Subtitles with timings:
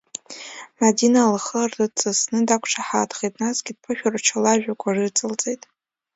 [0.79, 5.61] Мадина лхы рҵысны дақәшаҳаҭхеит, насгьы дԥышәырччо лажәақәа ирыцылҵеит.